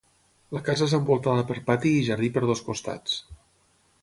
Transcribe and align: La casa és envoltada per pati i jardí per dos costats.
La 0.55 0.61
casa 0.69 0.87
és 0.91 0.95
envoltada 0.99 1.43
per 1.51 1.59
pati 1.69 1.93
i 1.99 2.03
jardí 2.11 2.31
per 2.39 2.45
dos 2.53 2.65
costats. 2.71 3.23